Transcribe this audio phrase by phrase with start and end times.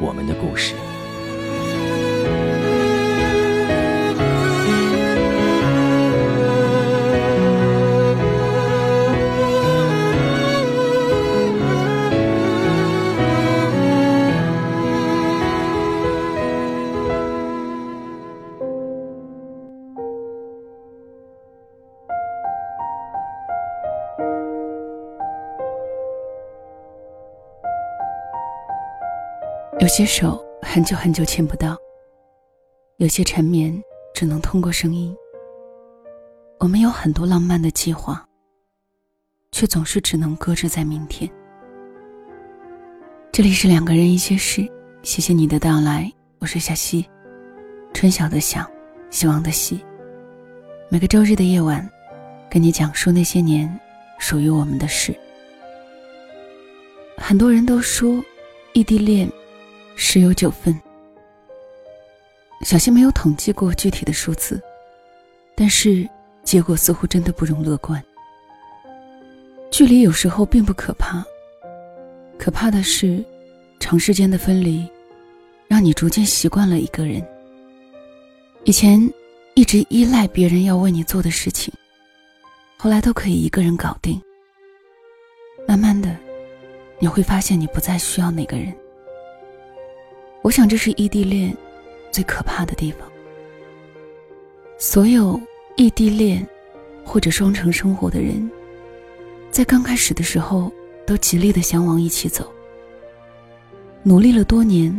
[0.00, 0.89] 我们的故事。
[29.80, 31.74] 有些手很久很久牵不到，
[32.98, 33.82] 有些缠绵
[34.14, 35.16] 只能通过声音。
[36.58, 38.22] 我们有很多浪漫的计划，
[39.52, 41.30] 却总是只能搁置在明天。
[43.32, 44.70] 这里是两个人一些事，
[45.02, 47.06] 谢谢你的到来，我是小溪，
[47.94, 48.70] 春晓的晓，
[49.08, 49.82] 希望的希。
[50.90, 51.88] 每个周日的夜晚，
[52.50, 53.80] 跟你讲述那些年
[54.18, 55.18] 属于我们的事。
[57.16, 58.22] 很多人都说，
[58.74, 59.26] 异地恋。
[60.02, 60.74] 十有九分，
[62.62, 64.58] 小溪没有统计过具体的数字，
[65.54, 66.08] 但是
[66.42, 68.02] 结果似乎真的不容乐观。
[69.70, 71.22] 距离有时候并不可怕，
[72.38, 73.22] 可怕的是
[73.78, 74.88] 长时间的分离，
[75.68, 77.22] 让你逐渐习惯了一个人。
[78.64, 78.98] 以前
[79.54, 81.72] 一直依赖别人要为你做的事情，
[82.78, 84.20] 后来都可以一个人搞定。
[85.68, 86.16] 慢慢的，
[86.98, 88.74] 你会发现你不再需要那个人。
[90.42, 91.54] 我想，这是异地恋
[92.10, 93.06] 最可怕的地方。
[94.78, 95.38] 所有
[95.76, 96.46] 异地恋
[97.04, 98.50] 或者双城生活的人，
[99.50, 100.72] 在刚开始的时候
[101.06, 102.50] 都极力的想往一起走，
[104.02, 104.90] 努力了多年，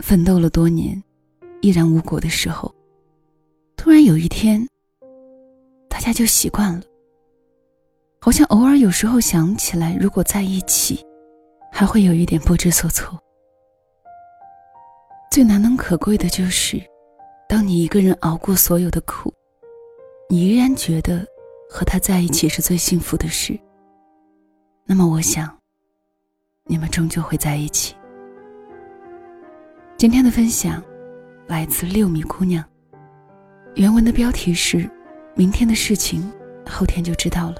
[0.00, 1.00] 奋斗了多年，
[1.60, 2.74] 依然无果的时候，
[3.76, 4.66] 突然有一天，
[5.88, 6.82] 大家就习惯了，
[8.18, 11.06] 好像偶尔有时候想起来，如果在一起，
[11.70, 13.16] 还会有一点不知所措。
[15.30, 16.82] 最难能可贵的就是，
[17.48, 19.32] 当你一个人熬过所有的苦，
[20.30, 21.26] 你依然觉得
[21.68, 23.58] 和他在一起是最幸福的事。
[24.86, 25.54] 那么，我想，
[26.64, 27.94] 你们终究会在一起。
[29.98, 30.82] 今天的分享
[31.46, 32.64] 来自六米姑娘，
[33.74, 34.88] 原文的标题是
[35.36, 36.32] “明天的事情，
[36.66, 37.56] 后天就知道了”，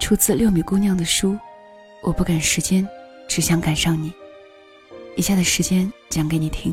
[0.00, 1.32] 出自六米姑娘的书
[2.02, 2.86] 《我不赶时间，
[3.28, 4.10] 只想赶上你》。
[5.18, 6.72] 以下的时间讲给你听。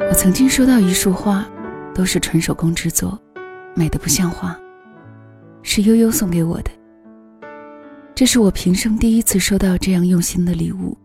[0.00, 1.46] 我曾经收到一束花，
[1.94, 3.20] 都是纯手工制作，
[3.74, 4.58] 美的不像话，
[5.62, 6.70] 是悠悠送给我的。
[8.14, 10.96] 这是我平生第一次收到这样用心的礼物。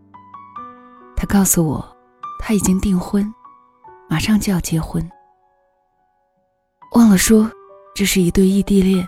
[1.16, 1.96] 他告诉我，
[2.38, 3.32] 他已经订婚，
[4.08, 5.08] 马上就要结婚。
[6.94, 7.50] 忘了说，
[7.94, 9.06] 这是一对异地恋，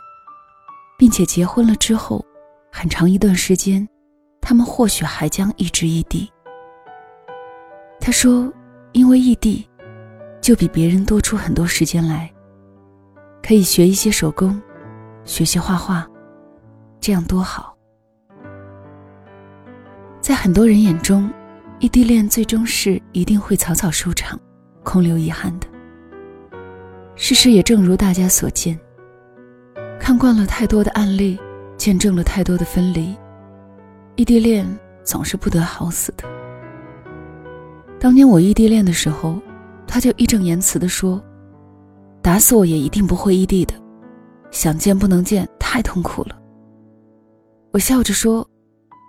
[0.99, 2.25] 并且结婚了之后，
[2.73, 3.87] 很长一段时间，
[4.41, 6.33] 他们或许还将一直异地。
[8.01, 8.51] 他说，
[8.93, 9.69] 因为异地，
[10.41, 12.33] 就比别人多出很多时间来，
[13.43, 14.61] 可以学一些手工，
[15.25, 16.09] 学习画画，
[17.01, 17.77] 这样多好。
[20.21, 21.31] 在很多人眼中。
[21.79, 24.39] 异地恋最终是一定会草草收场，
[24.83, 25.67] 空留遗憾的。
[27.17, 28.79] 事实也正如大家所见，
[30.01, 31.39] 看惯了太多的案例，
[31.77, 33.15] 见证了太多的分离，
[34.15, 34.67] 异地恋
[35.05, 36.25] 总是不得好死的。
[38.01, 39.39] 当年我异地恋的时候，
[39.87, 41.23] 他就义正言辞地说
[42.23, 43.75] ：“打死我也一定不会异地的，
[44.51, 46.39] 想见不能见，太痛苦了。”
[47.73, 48.49] 我笑着说：“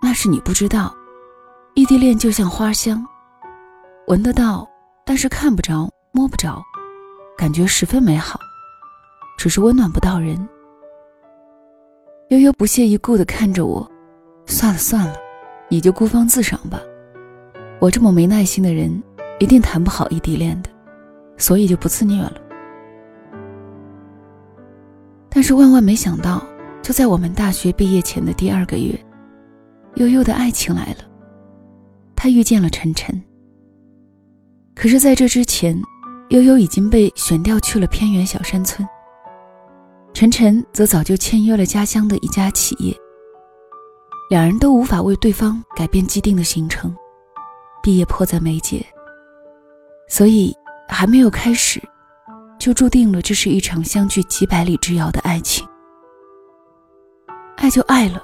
[0.03, 0.93] 那是你不知道。”
[1.77, 3.05] 异地恋就像花香，
[4.07, 4.67] 闻得到，
[5.05, 6.59] 但是看不着、摸不着，
[7.37, 8.39] 感觉十分美好，
[9.37, 10.35] 只是温暖不到人。
[12.29, 13.87] 悠悠不屑一顾地看着我，
[14.47, 15.13] 算了算了，
[15.69, 16.79] 你就孤芳自赏吧。
[17.79, 19.03] 我这么没耐心的人，
[19.37, 20.71] 一定谈不好异地恋的，
[21.37, 22.41] 所以就不自虐了。
[25.29, 26.43] 但是万万没想到，
[26.81, 28.99] 就在我们大学毕业前的第二个月，
[29.97, 31.06] 悠悠的爱情来了。
[32.17, 33.23] 他遇见了晨晨。
[34.75, 35.79] 可是，在这之前，
[36.29, 38.85] 悠悠已经被选调去了偏远小山村。
[40.13, 42.91] 晨晨则早就签约了家乡的一家企业，
[44.31, 46.93] 两人都无法为对方改变既定的行程，
[47.83, 48.83] 毕业迫在眉睫。
[50.09, 50.55] 所以
[50.89, 51.79] 还没有开始，
[52.57, 55.67] 就注定了这是一场相距几百里之遥的爱情。
[57.57, 58.23] 爱就爱了，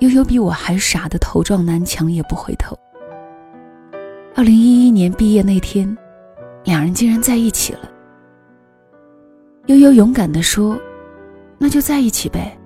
[0.00, 2.78] 悠悠比我还傻的头撞南墙也不回头。
[4.34, 5.96] 二零一一年毕业那天，
[6.64, 7.90] 两人竟然在一起了。
[9.66, 10.80] 悠悠勇敢地说。
[11.62, 12.58] 那就在一起呗，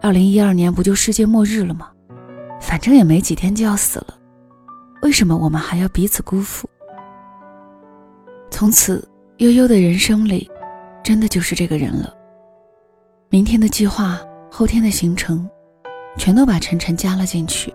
[0.00, 1.90] 二零一二年不就世界末日了吗？
[2.60, 4.16] 反正也没几天就要死了，
[5.02, 6.70] 为什么我们还要彼此辜负？
[8.52, 9.04] 从此，
[9.38, 10.48] 悠悠的人生里，
[11.02, 12.14] 真的就是这个人了。
[13.30, 15.50] 明天的计划，后天的行程，
[16.16, 17.74] 全都把晨晨加了进去。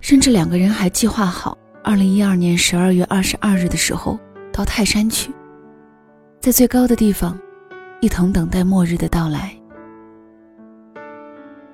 [0.00, 4.18] 甚至两个人还计划好，二零一二年十二月二十二日的时候
[4.50, 5.30] 到泰山去，
[6.40, 7.38] 在最高的地方。
[8.00, 9.56] 一同等待末日的到来。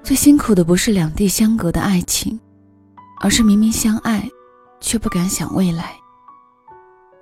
[0.00, 2.38] 最辛苦的不是两地相隔的爱情，
[3.20, 4.28] 而是明明相爱，
[4.80, 5.92] 却不敢想未来。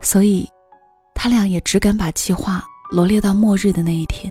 [0.02, 0.46] 所以，
[1.14, 4.30] 他俩也只敢把计划罗列到末日的那一天。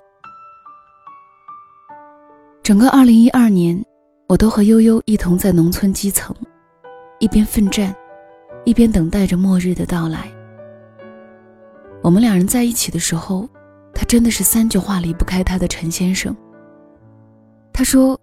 [2.62, 3.84] 整个二零一二年，
[4.28, 6.36] 我都和悠悠一同在农村基层，
[7.18, 7.96] 一边奋战，
[8.68, 10.30] 一边等待着末日的到来。
[12.02, 13.48] 我们两人在一起的时候。
[14.00, 16.36] 他真的是三句话离不开他的陈先生。
[17.74, 18.16] 他说，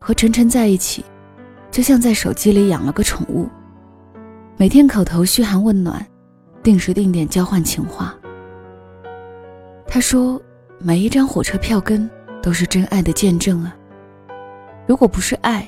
[0.00, 1.04] 和晨晨在一起，
[1.70, 3.48] 就像在手机里养了个宠物，
[4.56, 6.04] 每天口头嘘寒问暖，
[6.64, 8.12] 定时定点交换情话。
[9.86, 10.42] 他说，
[10.80, 12.10] 每一张火车票根
[12.42, 13.72] 都是真爱的见证啊。
[14.88, 15.64] 如果不是爱，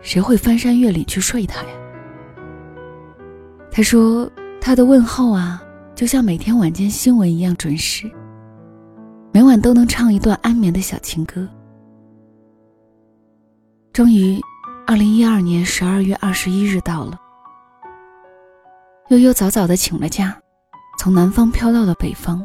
[0.00, 1.68] 谁会翻山越岭去睡他呀？
[3.72, 4.30] 他说，
[4.60, 5.62] 他的问候啊，
[5.94, 8.10] 就像每天晚间新闻一样准时。
[9.32, 11.48] 每晚都能唱一段安眠的小情歌。
[13.92, 14.40] 终于，
[14.86, 17.16] 二零一二年十二月二十一日到了。
[19.10, 20.36] 悠悠早早的请了假，
[20.98, 22.44] 从南方飘到了北方。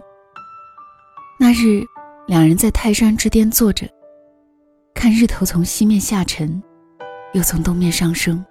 [1.39, 1.83] 那日，
[2.28, 3.88] 两人在泰山之巅坐着，
[4.94, 6.62] 看日头从西面下沉，
[7.33, 8.44] 又从东面上升。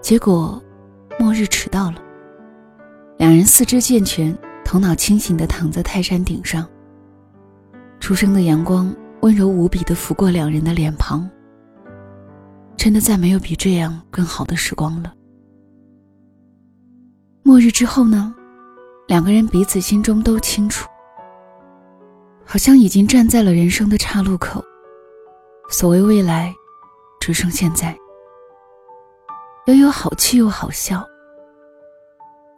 [0.00, 0.60] 结果，
[1.22, 2.02] 末日迟到了。
[3.16, 4.36] 两人四肢健全。
[4.64, 6.66] 头脑清醒地躺在泰山顶上，
[8.00, 11.28] 初升的阳光温柔无比地拂过两人的脸庞。
[12.76, 15.12] 真的再没有比这样更好的时光了。
[17.42, 18.34] 末日之后呢？
[19.08, 20.88] 两个人彼此心中都清楚，
[22.46, 24.64] 好像已经站在了人生的岔路口。
[25.68, 26.54] 所谓未来，
[27.20, 27.94] 只剩现在。
[29.66, 31.06] 悠悠好气又好笑。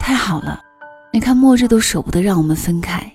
[0.05, 0.61] 太好了。
[1.11, 3.11] 你看，末日都舍不得让我们分开，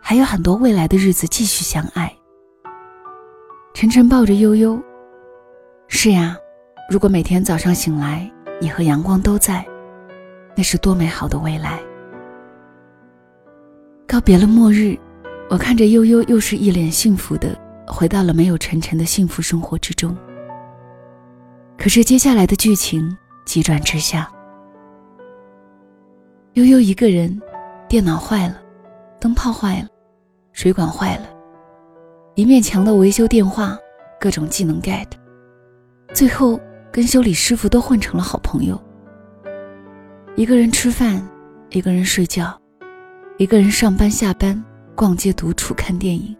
[0.00, 2.14] 还有很多未来的日子继续相爱。
[3.74, 4.80] 晨晨抱着悠悠，
[5.88, 6.36] 是呀，
[6.88, 9.66] 如果每天早上醒来，你和阳光都在，
[10.56, 11.80] 那是多美好的未来。
[14.06, 14.96] 告别了末日，
[15.50, 20.16] 我看着悠悠，又是一脸幸福的回到了没有晨晨的幸福生活之中。
[21.76, 24.30] 可是接下来的剧情急转直下。
[26.56, 27.38] 悠悠一个人，
[27.86, 28.62] 电脑坏了，
[29.20, 29.88] 灯泡坏了，
[30.54, 31.28] 水管坏了，
[32.34, 33.76] 一面墙的维修电话，
[34.18, 35.06] 各种技能 get，
[36.14, 36.58] 最后
[36.90, 38.82] 跟修理师傅都混成了好朋友。
[40.34, 41.22] 一个人吃饭，
[41.68, 42.58] 一个人睡觉，
[43.36, 46.34] 一个人上班下班，逛街独处看电影。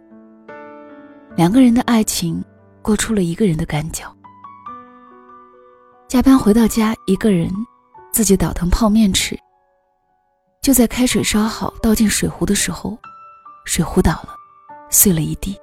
[1.35, 2.43] 两个人的爱情
[2.81, 4.11] 过出了一个人的赶脚。
[6.07, 7.51] 加班回到家，一个人
[8.11, 9.37] 自己倒腾泡面吃。
[10.67, 12.97] 就在开水烧好，倒进水壶的时候，
[13.63, 14.35] 水壶倒了，
[14.89, 15.57] 碎了一地。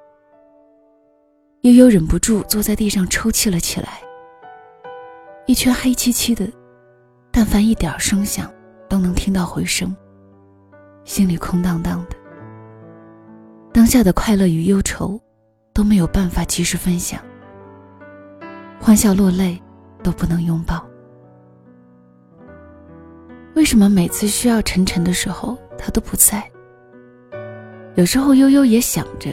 [1.61, 3.99] 悠悠忍不住坐在地上抽泣了起来。
[5.45, 6.51] 一圈黑漆漆的，
[7.31, 8.51] 但凡一点声响，
[8.89, 9.95] 都能听到回声。
[11.03, 12.15] 心里空荡荡的，
[13.71, 15.21] 当下的快乐与忧愁，
[15.71, 17.21] 都没有办法及时分享。
[18.81, 19.61] 欢笑落泪，
[20.01, 20.83] 都不能拥抱。
[23.55, 26.43] 为什么每次需要晨晨的时候，他都不在？
[27.95, 29.31] 有时候悠悠也想着，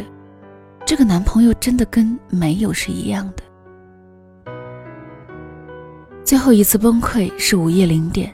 [0.86, 3.42] 这个男朋友真的跟没有是一样的。
[6.24, 8.32] 最后一次崩溃是午夜零点，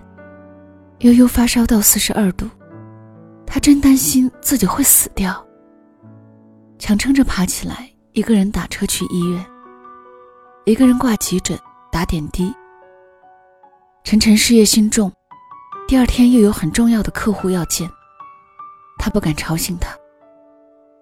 [0.99, 2.47] 悠悠发烧到四十二度，
[3.47, 5.43] 她真担心自己会死掉，
[6.79, 9.45] 强撑着爬起来，一个人打车去医院，
[10.67, 11.59] 一个人挂急诊
[11.91, 12.55] 打点滴。
[14.05, 15.11] 晨晨事业心重。
[15.89, 17.91] 第二天又有很重要的客户要见，
[18.99, 19.97] 他不敢吵醒他，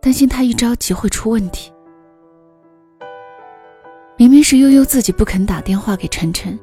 [0.00, 1.73] 担心他一着急会出问题。
[4.16, 6.57] 明明是悠悠自己不肯打电话给晨晨，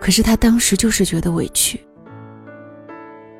[0.00, 1.78] 可是他当时就是觉得委屈。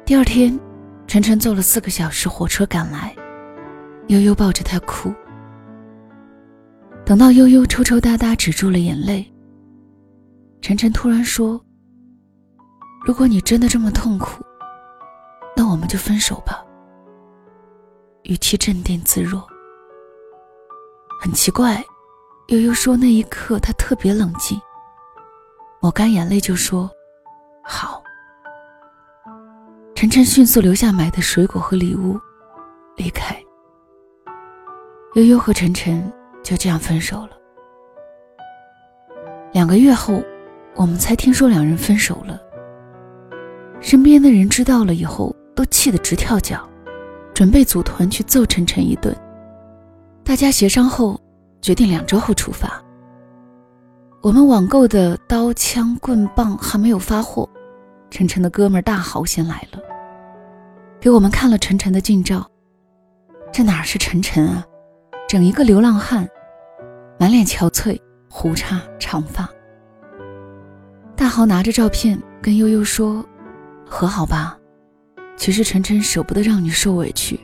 [0.05, 0.61] 第二天，
[1.07, 3.17] 晨晨坐了四个小时火车赶来，
[4.09, 5.11] 悠悠抱着他哭。
[7.07, 9.27] 等到悠悠抽抽搭搭止住了眼泪，
[10.61, 11.59] 晨晨突然说。
[13.05, 14.45] 如果你真的这么痛苦，
[15.57, 16.65] 那我们就分手吧。
[18.25, 19.47] 语气镇定自若。
[21.21, 21.83] 很奇怪，
[22.49, 24.61] 悠悠说那一刻他特别冷静，
[25.81, 26.91] 抹干眼泪就说
[27.65, 28.03] ：“好。”
[29.97, 32.21] 晨晨迅速留下买的水果和礼物，
[32.97, 33.35] 离开。
[35.15, 36.13] 悠悠和晨晨
[36.45, 37.31] 就这样分手了。
[39.53, 40.23] 两个月后，
[40.75, 42.39] 我们才听说两人分手了。
[43.81, 46.69] 身边的人知道了以后，都气得直跳脚，
[47.33, 49.17] 准备组团去揍晨晨一顿。
[50.25, 51.19] 大家协商后，
[51.63, 52.83] 决定两周后出发。
[54.21, 57.49] 我们网购的刀、枪、棍棒还没有发货，
[58.11, 59.81] 晨晨的哥们大豪先来了，
[61.01, 62.45] 给我们看了晨晨的近照。
[63.53, 64.65] 这哪是晨晨啊，
[65.29, 66.29] 整一个流浪汉，
[67.19, 69.49] 满脸憔悴，胡茬长发。
[71.17, 73.25] 大豪拿着照片跟悠悠说。
[73.89, 74.57] 和好吧，
[75.37, 77.39] 其实晨晨舍不得让你受委屈，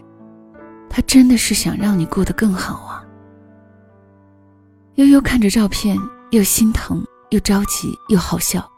[0.89, 3.05] 他真的是想让你过得更好啊。
[4.97, 5.99] 悠悠看着照片，
[6.31, 8.71] 又心疼又着急又好笑。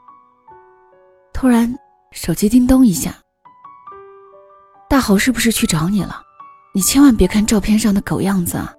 [1.32, 1.74] 突然，
[2.12, 3.14] 手机叮咚一下，
[4.88, 6.22] 大豪是不是去找你了？
[6.72, 8.72] 你千万别看照片上的狗样子啊！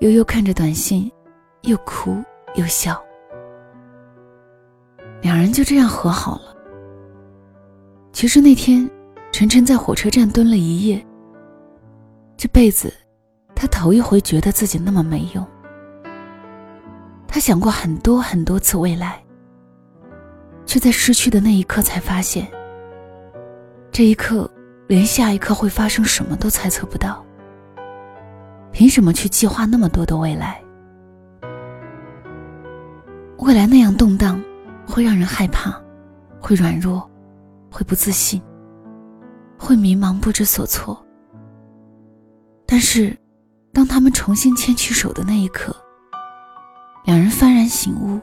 [0.00, 1.10] 悠悠看着短信，
[1.62, 2.22] 又哭
[2.54, 3.02] 又笑，
[5.22, 6.53] 两人就这样和好了。
[8.14, 8.88] 其实那天，
[9.32, 11.04] 晨晨在火车站蹲了一夜。
[12.36, 12.94] 这辈子，
[13.56, 15.44] 他头一回觉得自己那么没用。
[17.26, 19.20] 他想过很多很多次未来，
[20.64, 22.46] 却在失去的那一刻才发现，
[23.90, 24.48] 这一刻
[24.86, 27.20] 连下一刻会发生什么都猜测不到。
[28.70, 30.62] 凭什么去计划那么多的未来？
[33.38, 34.40] 未来那样动荡，
[34.86, 35.74] 会让人害怕，
[36.38, 37.10] 会软弱。
[37.74, 38.40] 会不自信，
[39.58, 41.04] 会迷茫不知所措。
[42.64, 43.18] 但是，
[43.72, 45.74] 当他们重新牵起手的那一刻，
[47.04, 48.20] 两人幡然醒悟：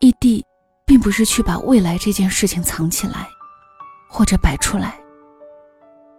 [0.00, 0.44] 异地，
[0.84, 3.26] 并不是去把未来这件事情藏起来，
[4.10, 5.00] 或者摆出来，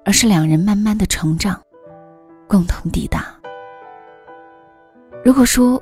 [0.03, 1.61] 而是两人慢慢的成长，
[2.47, 3.27] 共同抵达。
[5.23, 5.79] 如果说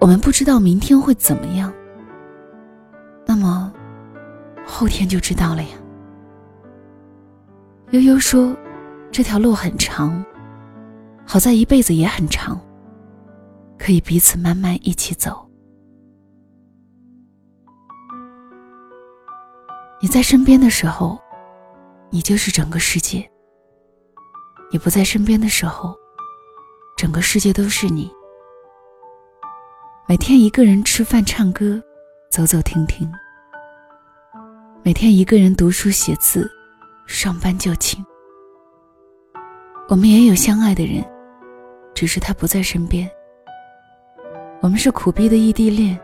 [0.00, 1.70] 我们不知道明天会怎么样，
[4.82, 5.68] 后天就知道了呀。
[7.92, 8.52] 悠悠说
[9.12, 10.24] ：“这条路很长，
[11.24, 12.60] 好在一辈子也很长，
[13.78, 15.48] 可以彼此慢慢一起走。
[20.00, 21.16] 你在身边的时候，
[22.10, 23.22] 你就是整个世界；
[24.72, 25.94] 你不在身边的时候，
[26.96, 28.10] 整个世界都是你。
[30.08, 31.80] 每天一个人吃饭、唱歌，
[32.32, 33.08] 走走停停。”
[34.84, 36.50] 每天一个人读书写字，
[37.06, 38.04] 上班就寝。
[39.88, 41.04] 我们也有相爱的人，
[41.94, 43.08] 只是他不在身边。
[44.60, 45.96] 我们是苦逼的异地恋，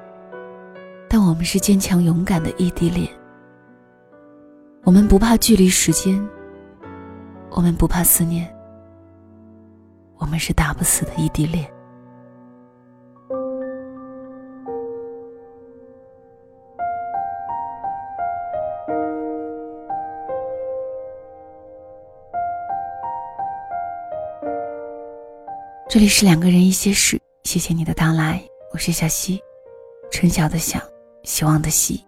[1.08, 3.08] 但我们是坚强勇敢的异地恋。
[4.85, 6.16] 我们不怕距离时间，
[7.50, 8.49] 我们不怕思念。
[10.18, 11.68] 我们是打不死的异地恋。
[25.90, 28.42] 这里是两个人一些事，谢谢你的到来，
[28.75, 29.40] 我是小溪，
[30.11, 30.78] 春晓的晓，
[31.23, 32.04] 希望的希。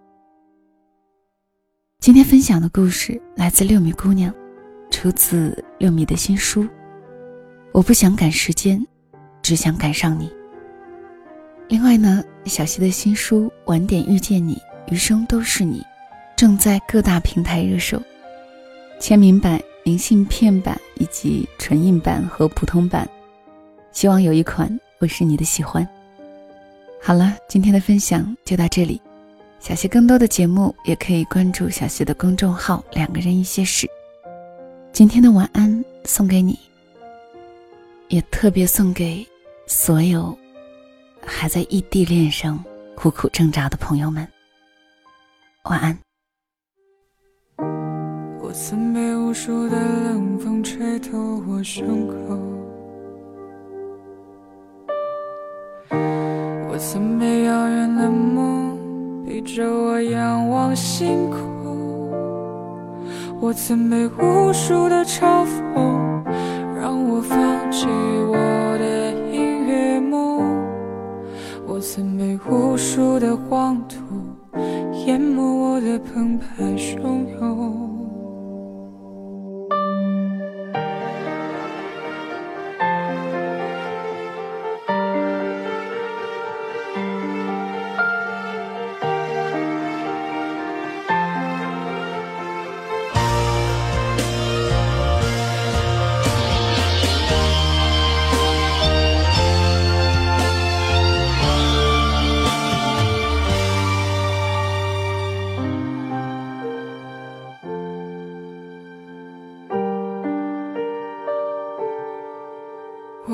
[1.99, 4.35] 今天分享的故事来自六米姑娘，
[4.91, 6.69] 出自六米的新书。
[7.73, 8.87] 我不想赶时间，
[9.41, 10.31] 只想赶上你。
[11.67, 14.61] 另外呢，小溪的新书《晚点遇见你，
[14.91, 15.81] 余生都是你》，
[16.37, 17.99] 正在各大平台热售，
[19.01, 23.09] 签名版、明信片版以及纯印版和普通版，
[23.93, 25.87] 希望有一款会是你的喜欢。
[27.03, 29.01] 好了，今天的分享就到这里。
[29.59, 33.87] 小溪更多的节目也可以关注小溪的公众号“两个人一些事”。
[34.93, 36.59] 今天的晚安送给你，
[38.09, 39.27] 也特别送给
[39.67, 40.37] 所有
[41.25, 42.63] 还在异地恋上
[42.95, 44.27] 苦苦挣扎的朋友们。
[45.65, 45.99] 晚安。
[48.43, 52.60] 我曾被无数的冷风吹透我胸口。
[56.83, 58.75] 曾被遥远的梦
[59.27, 62.11] 逼着我仰望星空，
[63.39, 66.10] 我曾被无数的嘲讽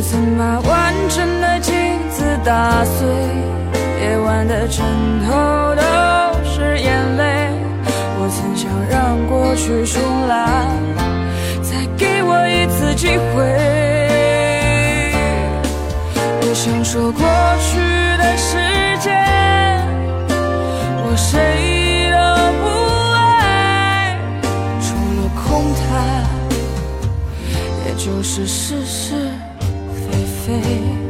[0.00, 1.74] 我曾把完整的镜
[2.08, 3.06] 子打碎，
[4.00, 4.82] 夜晚的枕
[5.26, 5.82] 头都
[6.42, 7.50] 是眼泪。
[8.18, 10.72] 我曾想让过去重来，
[11.60, 13.44] 再给我一次机会。
[16.16, 17.20] 我想说过
[17.60, 17.76] 去
[18.16, 18.56] 的时
[19.00, 19.12] 间，
[21.04, 22.16] 我谁都
[22.62, 22.64] 不
[23.12, 24.16] 爱，
[24.80, 26.24] 除了空谈，
[27.84, 29.29] 也就是事实。
[30.46, 31.09] 飞。